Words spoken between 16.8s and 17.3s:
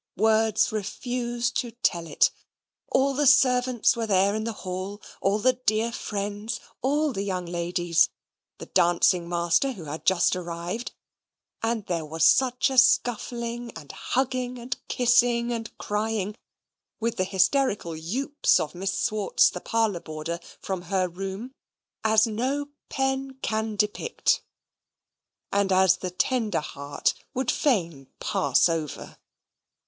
with the